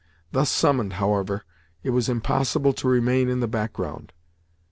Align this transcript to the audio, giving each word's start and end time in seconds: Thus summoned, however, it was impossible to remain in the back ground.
Thus 0.31 0.49
summoned, 0.49 0.93
however, 0.93 1.45
it 1.83 1.91
was 1.91 2.09
impossible 2.09 2.73
to 2.73 2.87
remain 2.89 3.29
in 3.29 3.39
the 3.39 3.47
back 3.47 3.73
ground. 3.73 4.11